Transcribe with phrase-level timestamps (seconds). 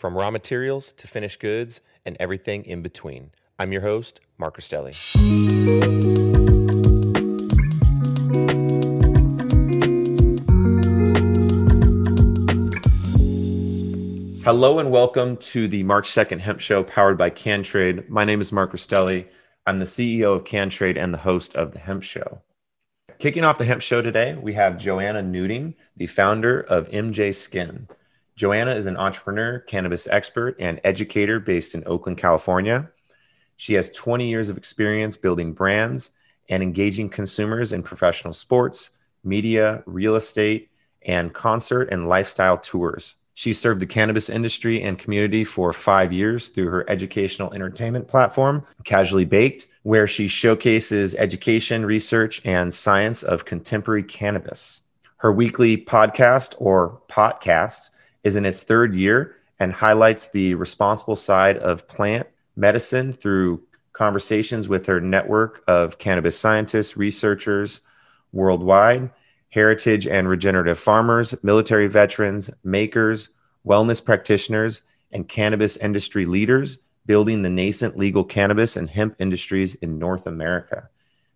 [0.00, 3.30] from raw materials to finished goods and everything in between.
[3.58, 4.96] I'm your host, Mark Rostelli.
[14.42, 18.08] Hello and welcome to the March 2nd Hemp Show powered by CanTrade.
[18.08, 19.26] My name is Mark Rostelli.
[19.66, 22.40] I'm the CEO of CanTrade and the host of the Hemp Show.
[23.18, 27.86] Kicking off the Hemp Show today, we have Joanna Newding, the founder of MJ Skin.
[28.40, 32.90] Joanna is an entrepreneur, cannabis expert, and educator based in Oakland, California.
[33.58, 36.12] She has 20 years of experience building brands
[36.48, 40.70] and engaging consumers in professional sports, media, real estate,
[41.02, 43.14] and concert and lifestyle tours.
[43.34, 48.66] She served the cannabis industry and community for five years through her educational entertainment platform,
[48.84, 54.80] Casually Baked, where she showcases education, research, and science of contemporary cannabis.
[55.18, 57.90] Her weekly podcast or podcast
[58.24, 62.26] is in its third year and highlights the responsible side of plant
[62.56, 67.82] medicine through conversations with her network of cannabis scientists, researchers
[68.32, 69.10] worldwide
[69.50, 73.30] heritage and regenerative farmers, military veterans, makers,
[73.66, 79.98] wellness practitioners, and cannabis industry leaders building the nascent legal cannabis and hemp industries in
[79.98, 80.88] North America.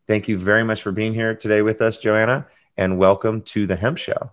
[0.07, 2.47] Thank you very much for being here today with us, Joanna,
[2.77, 4.31] and welcome to the Hemp Show.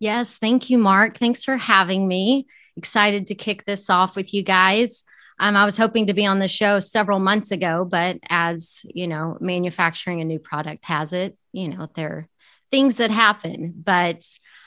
[0.00, 1.18] Yes, thank you, Mark.
[1.18, 2.46] Thanks for having me.
[2.76, 5.04] Excited to kick this off with you guys.
[5.38, 9.06] Um, I was hoping to be on the show several months ago, but as you
[9.06, 12.28] know, manufacturing a new product has it, you know, there are
[12.70, 13.74] things that happen.
[13.76, 14.26] But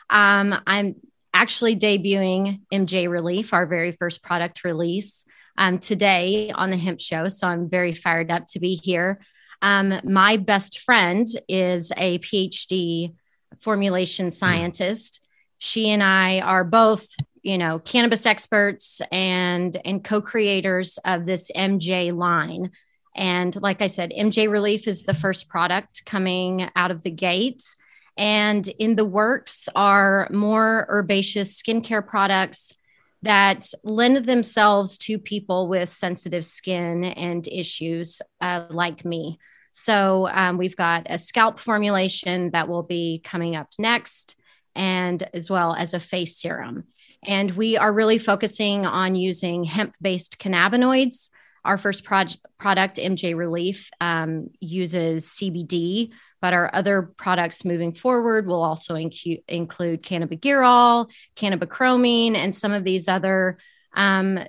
[0.09, 0.95] um, I'm
[1.33, 5.25] actually debuting MJ Relief, our very first product release,
[5.57, 7.27] um, today on the Hemp Show.
[7.29, 9.19] So I'm very fired up to be here.
[9.63, 13.15] Um, my best friend is a PhD
[13.57, 14.31] formulation hmm.
[14.31, 15.22] scientist.
[15.63, 17.07] She and I are both,
[17.41, 22.71] you know, cannabis experts and and co-creators of this MJ line.
[23.15, 27.77] And like I said, MJ Relief is the first product coming out of the gates.
[28.17, 32.75] And in the works are more herbaceous skincare products
[33.21, 39.39] that lend themselves to people with sensitive skin and issues uh, like me.
[39.71, 44.35] So um, we've got a scalp formulation that will be coming up next,
[44.75, 46.85] and as well as a face serum.
[47.25, 51.29] And we are really focusing on using hemp based cannabinoids.
[51.63, 56.11] Our first product, MJ Relief, um, uses CBD,
[56.41, 62.83] but our other products moving forward will also incu- include cannabigerol, cannabichromene, and some of
[62.83, 63.57] these other
[63.95, 64.39] um,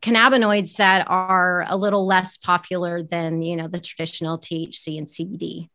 [0.00, 5.68] cannabinoids that are a little less popular than you know the traditional THC and CBD.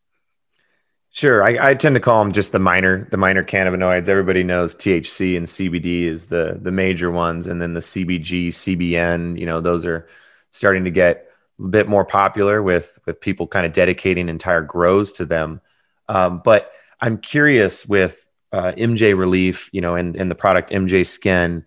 [1.16, 4.09] Sure, I, I, tend to call them just the minor, the minor cannabinoids.
[4.09, 9.40] Everybody knows THC and CBD is the the major ones, and then the CBG, CBN.
[9.40, 10.09] You know, those are
[10.52, 15.14] starting to get a bit more popular with with people kind of dedicating entire grows
[15.14, 15.62] to them.
[16.09, 21.06] Um, but I'm curious with uh, MJ Relief, you know, and and the product MJ
[21.06, 21.66] Skin,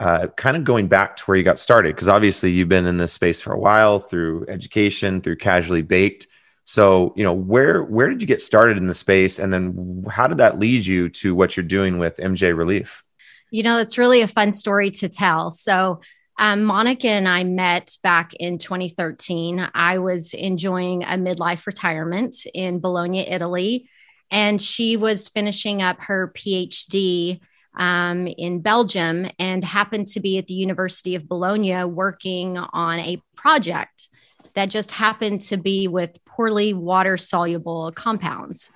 [0.00, 2.98] uh, kind of going back to where you got started because obviously you've been in
[2.98, 6.26] this space for a while through education, through Casually Baked.
[6.64, 10.26] So you know where where did you get started in the space, and then how
[10.26, 13.02] did that lead you to what you're doing with MJ Relief?
[13.50, 15.50] You know, it's really a fun story to tell.
[15.50, 16.00] So
[16.38, 19.68] Um, Monica and I met back in 2013.
[19.74, 23.88] I was enjoying a midlife retirement in Bologna, Italy,
[24.30, 27.40] and she was finishing up her PhD
[27.76, 33.22] um, in Belgium and happened to be at the University of Bologna working on a
[33.36, 34.08] project
[34.54, 38.70] that just happened to be with poorly water soluble compounds.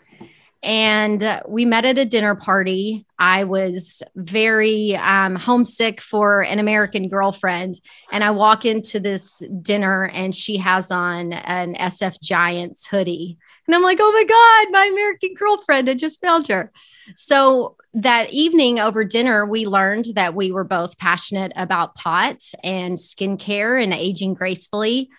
[0.62, 3.06] And uh, we met at a dinner party.
[3.18, 7.80] I was very um, homesick for an American girlfriend.
[8.10, 13.38] And I walk into this dinner and she has on an SF Giants hoodie.
[13.66, 15.88] And I'm like, oh my God, my American girlfriend.
[15.88, 16.72] I just found her.
[17.14, 22.96] So that evening over dinner, we learned that we were both passionate about pot and
[22.96, 25.10] skincare and aging gracefully.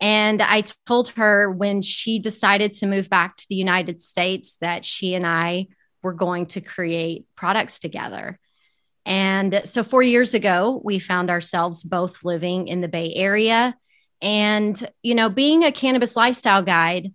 [0.00, 4.84] And I told her when she decided to move back to the United States that
[4.84, 5.68] she and I
[6.02, 8.38] were going to create products together.
[9.04, 13.76] And so, four years ago, we found ourselves both living in the Bay Area.
[14.22, 17.12] And, you know, being a cannabis lifestyle guide,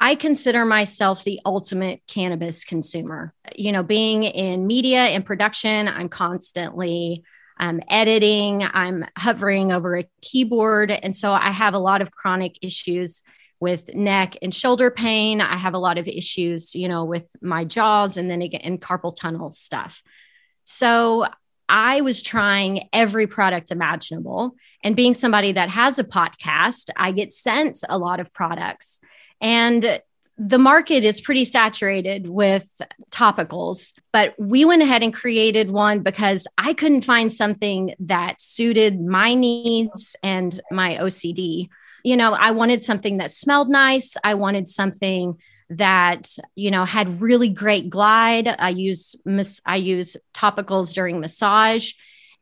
[0.00, 3.32] I consider myself the ultimate cannabis consumer.
[3.54, 7.22] You know, being in media and production, I'm constantly
[7.58, 10.90] um, editing, I'm hovering over a keyboard.
[10.90, 13.22] And so I have a lot of chronic issues
[13.60, 15.40] with neck and shoulder pain.
[15.40, 19.14] I have a lot of issues, you know, with my jaws and then again, carpal
[19.14, 20.02] tunnel stuff.
[20.64, 21.26] So
[21.68, 24.56] I was trying every product imaginable.
[24.82, 29.00] And being somebody that has a podcast, I get sent a lot of products.
[29.40, 30.00] And
[30.44, 32.80] the market is pretty saturated with
[33.10, 39.00] topicals, but we went ahead and created one because I couldn't find something that suited
[39.00, 41.68] my needs and my OCD.
[42.02, 44.16] You know, I wanted something that smelled nice.
[44.24, 45.38] I wanted something
[45.70, 48.48] that you know had really great glide.
[48.48, 49.14] I use
[49.64, 51.92] I use topicals during massage,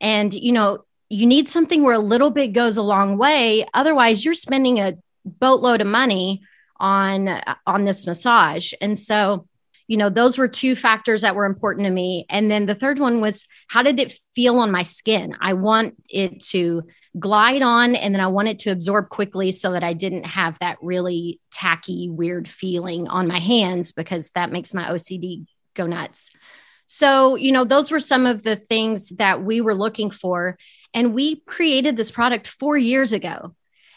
[0.00, 3.66] and you know you need something where a little bit goes a long way.
[3.74, 4.96] Otherwise, you're spending a
[5.26, 6.42] boatload of money
[6.80, 8.72] on on this massage.
[8.80, 9.46] And so
[9.86, 12.26] you know those were two factors that were important to me.
[12.28, 15.36] And then the third one was how did it feel on my skin?
[15.40, 16.84] I want it to
[17.18, 20.56] glide on and then i want it to absorb quickly so that i didn't have
[20.60, 25.44] that really tacky weird feeling on my hands because that makes my ocd
[25.74, 26.30] go nuts.
[26.86, 30.58] So you know those were some of the things that we were looking for.
[30.92, 33.54] And we created this product 4 years ago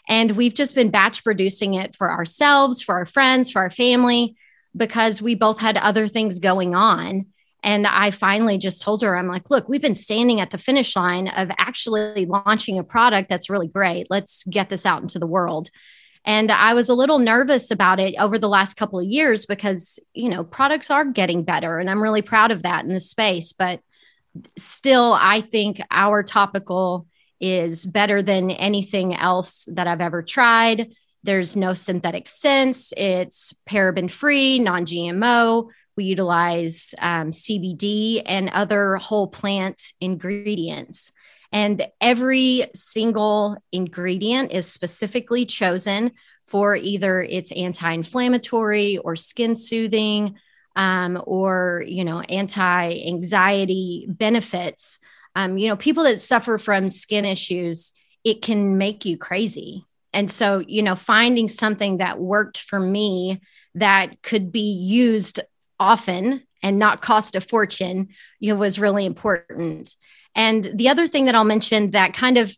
[0.08, 4.36] and we've just been batch producing it for ourselves, for our friends, for our family,
[4.76, 7.26] because we both had other things going on.
[7.62, 10.94] And I finally just told her, I'm like, look, we've been standing at the finish
[10.94, 14.08] line of actually launching a product that's really great.
[14.10, 15.70] Let's get this out into the world.
[16.26, 19.98] And I was a little nervous about it over the last couple of years because,
[20.12, 21.78] you know, products are getting better.
[21.78, 23.54] And I'm really proud of that in the space.
[23.54, 23.80] But
[24.56, 27.06] still, I think our topical
[27.40, 30.92] is better than anything else that I've ever tried.
[31.22, 32.92] There's no synthetic scents.
[32.96, 35.68] It's paraben free, non GMO.
[35.96, 41.12] We utilize um, CBD and other whole plant ingredients.
[41.52, 46.12] And every single ingredient is specifically chosen
[46.44, 50.36] for either its anti-inflammatory or skin soothing
[50.76, 54.98] um, or you know anti-anxiety benefits
[55.34, 57.92] um, you know, people that suffer from skin issues,
[58.22, 59.84] it can make you crazy.
[60.12, 63.40] And so, you know, finding something that worked for me
[63.74, 65.40] that could be used
[65.80, 69.94] often and not cost a fortune, you know, was really important.
[70.34, 72.56] And the other thing that I'll mention that kind of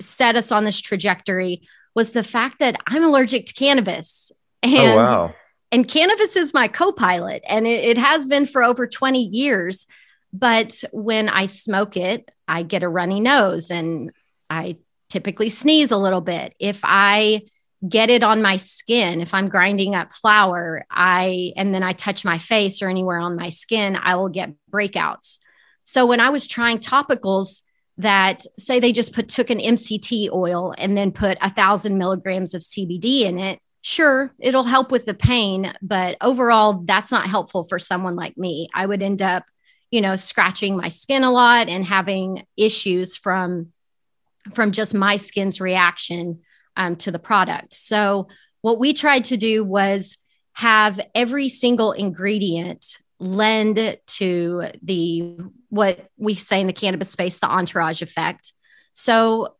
[0.00, 4.32] set us on this trajectory was the fact that I'm allergic to cannabis.
[4.62, 5.34] Oh, and, oh, wow.
[5.70, 9.86] And cannabis is my co pilot, and it, it has been for over 20 years.
[10.34, 14.10] But when I smoke it, I get a runny nose and
[14.50, 16.56] I typically sneeze a little bit.
[16.58, 17.42] If I
[17.88, 22.24] get it on my skin, if I'm grinding up flour, I and then I touch
[22.24, 25.38] my face or anywhere on my skin, I will get breakouts.
[25.84, 27.62] So when I was trying topicals
[27.98, 32.54] that say they just put took an MCT oil and then put a thousand milligrams
[32.54, 37.62] of CBD in it, sure, it'll help with the pain, but overall, that's not helpful
[37.62, 38.68] for someone like me.
[38.74, 39.44] I would end up
[39.94, 43.72] you know scratching my skin a lot and having issues from
[44.52, 46.40] from just my skin's reaction
[46.76, 48.26] um, to the product so
[48.60, 50.18] what we tried to do was
[50.52, 55.36] have every single ingredient lend to the
[55.68, 58.52] what we say in the cannabis space the entourage effect
[58.92, 59.54] so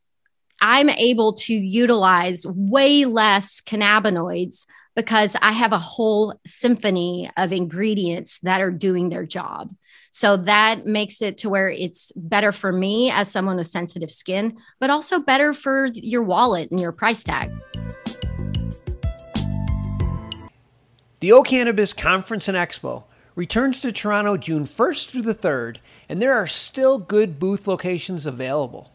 [0.61, 8.39] i'm able to utilize way less cannabinoids because I have a whole symphony of ingredients
[8.45, 9.75] that are doing their job.
[10.15, 14.57] So that makes it to where it's better for me as someone with sensitive skin,
[14.79, 17.51] but also better for your wallet and your price tag.
[21.19, 23.03] The O'Cannabiz Conference and Expo
[23.35, 25.79] returns to Toronto June 1st through the 3rd,
[26.09, 28.93] and there are still good booth locations available.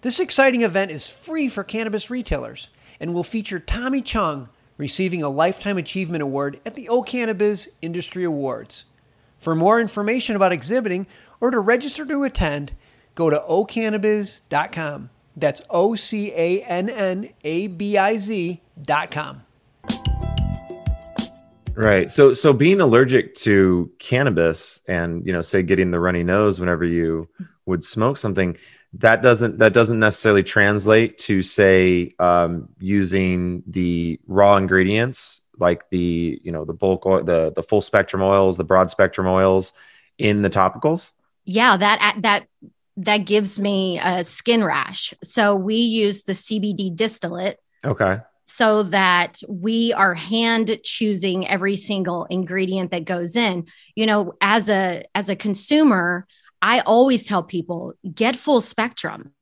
[0.00, 5.28] This exciting event is free for cannabis retailers and will feature Tommy Chong receiving a
[5.28, 8.86] Lifetime Achievement Award at the O'Cannabiz Industry Awards.
[9.38, 11.06] For more information about exhibiting
[11.40, 12.72] or to register to attend,
[13.14, 15.10] go to ocannabiz.com.
[15.36, 19.42] That's O C A N N A B I Z.com.
[21.74, 22.10] Right.
[22.10, 26.84] So so being allergic to cannabis and you know say getting the runny nose whenever
[26.84, 27.28] you
[27.66, 28.56] would smoke something
[28.94, 36.40] that doesn't that doesn't necessarily translate to say um, using the raw ingredients like the
[36.42, 39.72] you know the bulk oil, the the full spectrum oils the broad spectrum oils
[40.18, 41.12] in the topicals?
[41.44, 42.46] Yeah that uh, that
[42.98, 45.14] that gives me a skin rash.
[45.22, 48.18] So we use the cbd distillate okay.
[48.44, 53.66] so that we are hand choosing every single ingredient that goes in.
[53.94, 56.26] You know as a as a consumer
[56.60, 59.32] I always tell people get full spectrum,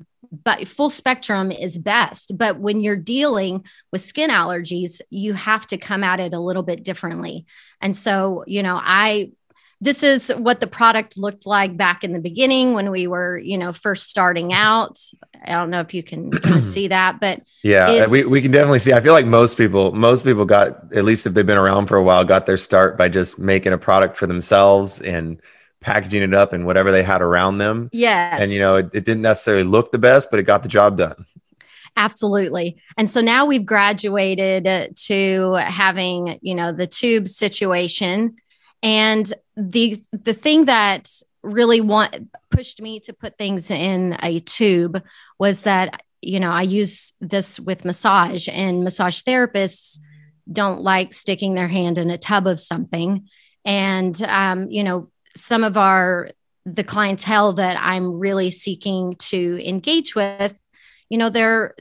[0.44, 2.36] but full spectrum is best.
[2.36, 6.62] But when you're dealing with skin allergies, you have to come at it a little
[6.62, 7.46] bit differently.
[7.80, 9.32] And so, you know, I,
[9.80, 13.58] this is what the product looked like back in the beginning when we were, you
[13.58, 14.98] know, first starting out.
[15.44, 18.94] I don't know if you can see that, but yeah, we, we can definitely see.
[18.94, 21.98] I feel like most people, most people got, at least if they've been around for
[21.98, 25.40] a while, got their start by just making a product for themselves and
[25.86, 27.88] packaging it up and whatever they had around them.
[27.92, 28.40] Yes.
[28.40, 30.98] And you know, it, it didn't necessarily look the best, but it got the job
[30.98, 31.24] done.
[31.96, 32.76] Absolutely.
[32.98, 38.36] And so now we've graduated to having, you know, the tube situation.
[38.82, 41.08] And the the thing that
[41.42, 45.00] really want pushed me to put things in a tube
[45.38, 49.98] was that, you know, I use this with massage and massage therapists
[50.52, 53.28] don't like sticking their hand in a tub of something.
[53.64, 56.30] And um, you know, some of our
[56.64, 60.60] the clientele that I'm really seeking to engage with,
[61.08, 61.74] you know, they're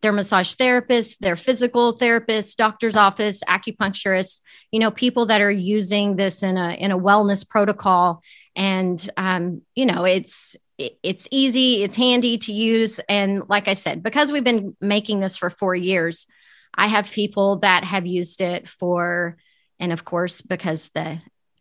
[0.00, 4.40] they're massage therapists, they're physical therapists, doctor's office, acupuncturists,
[4.70, 8.22] you know, people that are using this in a in a wellness protocol.
[8.54, 13.00] And um, you know, it's it's easy, it's handy to use.
[13.08, 16.26] And like I said, because we've been making this for four years,
[16.74, 19.36] I have people that have used it for,
[19.78, 21.20] and of course, because the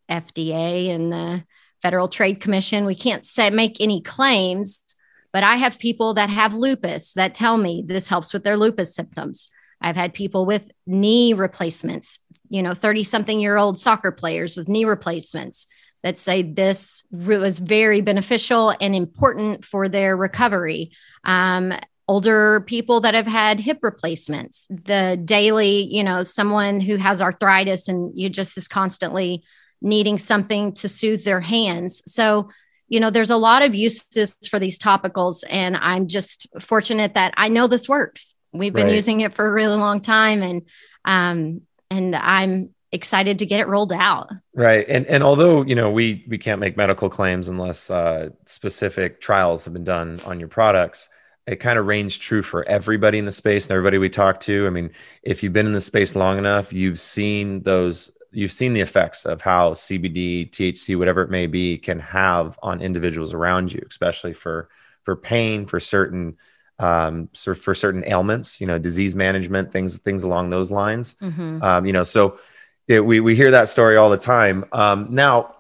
[0.10, 1.44] FDA and the
[1.82, 2.86] Federal Trade Commission.
[2.86, 4.84] We can't say make any claims,
[5.32, 8.96] but I have people that have lupus that tell me this helps with their lupus
[8.96, 9.50] symptoms.
[9.82, 12.20] I've had people with knee replacements,
[12.50, 15.68] you know, 30 something year old soccer players with knee replacements
[16.04, 20.92] that say this was very beneficial and important for their recovery.
[21.24, 21.74] Um,
[22.08, 27.88] older people that have had hip replacements, the daily, you know, someone who has arthritis
[27.88, 29.44] and you just is constantly
[29.82, 32.02] needing something to soothe their hands.
[32.06, 32.50] So,
[32.88, 37.34] you know, there's a lot of uses for these topicals, and I'm just fortunate that
[37.38, 38.36] I know this works.
[38.54, 38.96] We've been right.
[38.96, 40.66] using it for a really long time, and
[41.04, 44.30] um, and I'm excited to get it rolled out.
[44.54, 49.20] Right, and and although you know we we can't make medical claims unless uh, specific
[49.20, 51.10] trials have been done on your products
[51.48, 54.66] it kind of reigns true for everybody in the space and everybody we talk to.
[54.66, 54.92] I mean,
[55.22, 59.26] if you've been in the space long enough, you've seen those you've seen the effects
[59.26, 64.34] of how CBD, THC, whatever it may be, can have on individuals around you, especially
[64.34, 64.70] for
[65.04, 66.38] for pain, for certain
[66.78, 71.16] um, for, for certain ailments, you know, disease management, things things along those lines.
[71.16, 71.64] Mm-hmm.
[71.64, 72.40] Um, you know, so
[72.88, 74.66] it, we we hear that story all the time.
[74.72, 75.56] Um, now,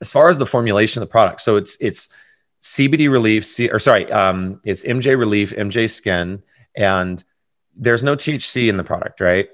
[0.00, 2.08] as far as the formulation of the product, so it's it's
[2.62, 6.42] CBD relief, C, or sorry, um, it's MJ relief, MJ skin,
[6.74, 7.22] and
[7.74, 9.48] there's no THC in the product, right?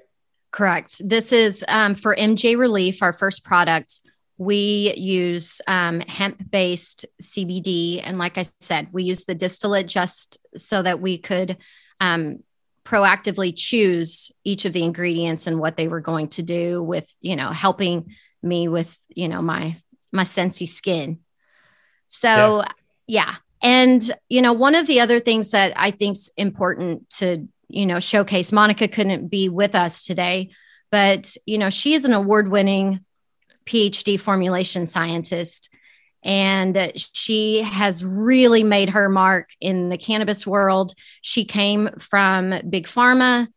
[0.53, 1.01] Correct.
[1.03, 4.01] This is um, for MJ Relief, our first product.
[4.37, 8.03] We use um, hemp based CBD.
[8.05, 11.57] And like I said, we use the distillate just so that we could
[12.01, 12.41] um,
[12.85, 17.35] proactively choose each of the ingredients and what they were going to do with, you
[17.35, 19.77] know, helping me with, you know, my,
[20.13, 21.21] my sensey skin.
[22.09, 22.67] So, yeah.
[23.07, 23.35] yeah.
[23.63, 27.87] And, you know, one of the other things that I think is important to you
[27.87, 30.51] know showcase monica couldn't be with us today
[30.91, 33.01] but you know she is an award-winning
[33.67, 35.69] phd formulation scientist
[36.25, 42.87] and she has really made her mark in the cannabis world she came from big
[42.87, 43.49] pharma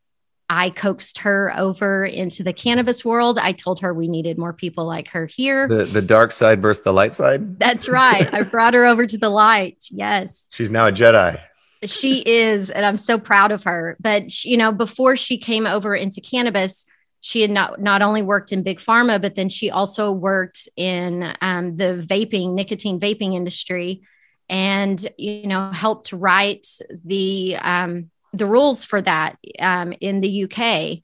[0.50, 3.40] I coaxed her over into the cannabis world.
[3.40, 5.68] I told her we needed more people like her here.
[5.68, 7.60] The the dark side versus the light side.
[7.60, 8.32] That's right.
[8.32, 9.84] I brought her over to the light.
[9.90, 10.48] Yes.
[10.54, 11.42] She's now a Jedi.
[11.90, 13.98] She is, and I'm so proud of her.
[14.00, 16.86] But she, you know, before she came over into cannabis,
[17.22, 21.34] she had not not only worked in big pharma, but then she also worked in
[21.42, 24.04] um, the vaping, nicotine vaping industry,
[24.48, 26.68] and you know helped write
[27.04, 31.00] the um, the rules for that um, in the UK.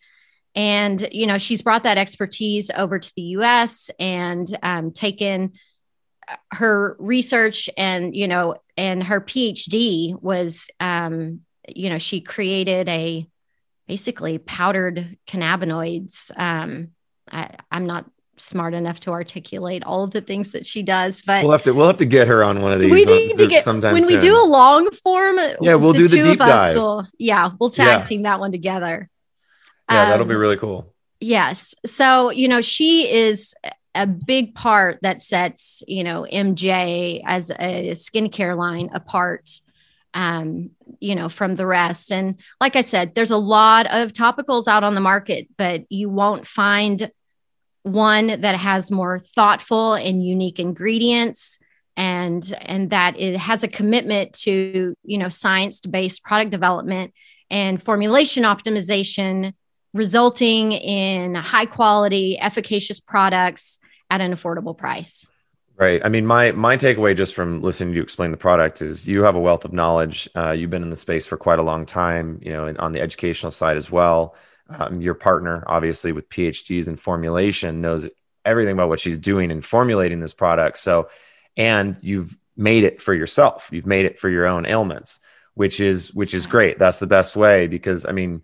[0.53, 5.53] And you know she's brought that expertise over to the US and um, taken
[6.51, 13.27] her research and you know and her PhD was um, you know she created a
[13.87, 16.31] basically powdered cannabinoids.
[16.35, 16.89] Um,
[17.31, 21.43] I, I'm not smart enough to articulate all of the things that she does, but
[21.43, 22.91] we'll have to we'll have to get her on one of these.
[22.91, 24.15] We need to get sometime when soon.
[24.15, 25.37] we do a long form.
[25.61, 26.75] Yeah, we'll the do the deep dive.
[26.75, 28.03] Will, yeah, we'll tag yeah.
[28.03, 29.07] team that one together.
[29.91, 30.91] Yeah, um, that'll be um, really cool.
[31.19, 31.75] Yes.
[31.85, 33.53] So, you know, she is
[33.93, 39.49] a big part that sets, you know, MJ as a skincare line apart
[40.13, 42.11] um, you know, from the rest.
[42.11, 46.09] And like I said, there's a lot of topicals out on the market, but you
[46.09, 47.11] won't find
[47.83, 51.59] one that has more thoughtful and unique ingredients
[51.97, 57.13] and and that it has a commitment to you know science-based product development
[57.49, 59.53] and formulation optimization
[59.93, 63.79] resulting in high quality efficacious products
[64.09, 65.29] at an affordable price
[65.81, 65.99] Right.
[66.05, 69.23] I mean, my my takeaway just from listening to you explain the product is you
[69.23, 70.29] have a wealth of knowledge.
[70.35, 72.39] Uh, you've been in the space for quite a long time.
[72.43, 74.35] You know, on the educational side as well.
[74.69, 78.07] Um, your partner, obviously, with PhDs in formulation, knows
[78.45, 80.77] everything about what she's doing in formulating this product.
[80.77, 81.09] So,
[81.57, 83.69] and you've made it for yourself.
[83.71, 85.19] You've made it for your own ailments,
[85.55, 86.77] which is which is great.
[86.77, 88.43] That's the best way because I mean,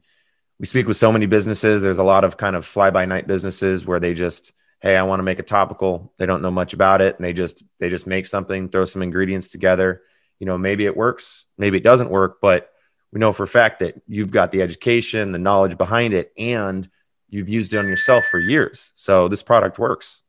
[0.60, 1.82] we speak with so many businesses.
[1.82, 5.02] There's a lot of kind of fly by night businesses where they just hey i
[5.04, 6.14] want to make a topical.
[6.18, 9.02] They don't know much about it and they just they just make something throw some
[9.02, 10.02] ingredients together.
[10.40, 12.70] You know maybe it works maybe it doesn't work but
[13.12, 16.90] we know for a fact that you've got the education the knowledge behind it and
[17.30, 18.92] you've used it on yourself for years.
[18.96, 20.24] So this product works.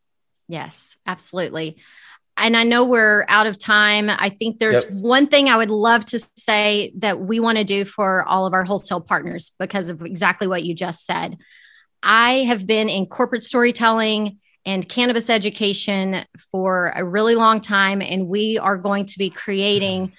[0.46, 1.78] Yes absolutely
[2.38, 4.08] and I know we're out of time.
[4.08, 4.92] I think there's yep.
[4.92, 8.54] one thing I would love to say that we want to do for all of
[8.54, 11.36] our wholesale partners because of exactly what you just said.
[12.02, 18.28] I have been in corporate storytelling and cannabis education for a really long time, and
[18.28, 20.12] we are going to be creating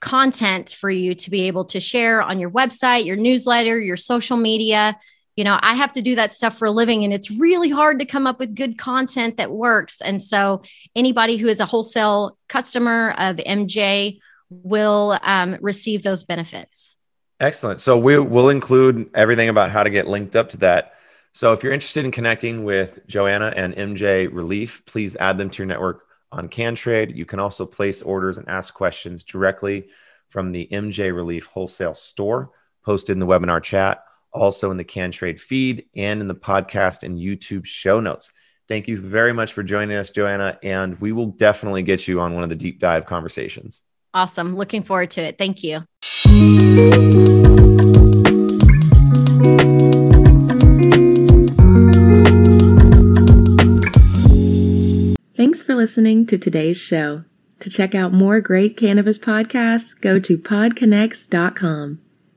[0.00, 4.36] content for you to be able to share on your website, your newsletter, your social
[4.36, 4.96] media.
[5.36, 7.98] You know, I have to do that stuff for a living, and it's really hard
[8.00, 10.00] to come up with good content that works.
[10.00, 10.62] And so,
[10.94, 14.18] anybody who is a wholesale customer of MJ
[14.48, 16.96] will um, receive those benefits.
[17.38, 17.80] Excellent.
[17.80, 20.94] So, we, will include everything about how to get linked up to that
[21.36, 25.58] so if you're interested in connecting with Joanna and MJ Relief, please add them to
[25.58, 27.14] your network on CanTrade.
[27.14, 29.90] You can also place orders and ask questions directly
[30.30, 32.52] from the MJ Relief wholesale store,
[32.86, 34.02] posted in the webinar chat,
[34.36, 38.32] also in the CanTrade feed and in the podcast and YouTube show notes.
[38.68, 42.34] Thank you very much for joining us, Joanna, and we will definitely get you on
[42.34, 43.82] one of the deep dive conversations.
[44.12, 44.56] Awesome.
[44.56, 45.38] Looking forward to it.
[45.38, 45.82] Thank you.
[55.34, 57.24] Thanks for listening to today's show.
[57.60, 62.05] To check out more great cannabis podcasts, go to podconnects.com.